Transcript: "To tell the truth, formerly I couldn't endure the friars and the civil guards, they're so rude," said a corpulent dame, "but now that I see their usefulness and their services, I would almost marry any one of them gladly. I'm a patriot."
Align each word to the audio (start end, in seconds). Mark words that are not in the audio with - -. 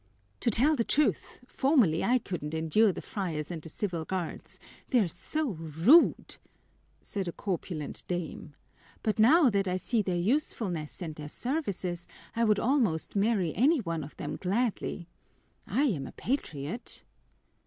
"To 0.39 0.49
tell 0.49 0.75
the 0.75 0.83
truth, 0.83 1.41
formerly 1.45 2.03
I 2.03 2.17
couldn't 2.17 2.55
endure 2.55 2.91
the 2.91 3.03
friars 3.03 3.51
and 3.51 3.61
the 3.61 3.69
civil 3.69 4.03
guards, 4.03 4.59
they're 4.87 5.07
so 5.07 5.49
rude," 5.49 6.37
said 7.03 7.27
a 7.27 7.31
corpulent 7.31 8.01
dame, 8.07 8.55
"but 9.03 9.19
now 9.19 9.51
that 9.51 9.67
I 9.67 9.77
see 9.77 10.01
their 10.01 10.17
usefulness 10.17 11.03
and 11.03 11.13
their 11.13 11.29
services, 11.29 12.07
I 12.35 12.45
would 12.45 12.59
almost 12.59 13.15
marry 13.15 13.53
any 13.53 13.77
one 13.79 14.03
of 14.03 14.17
them 14.17 14.37
gladly. 14.37 15.07
I'm 15.67 16.07
a 16.07 16.13
patriot." 16.13 17.03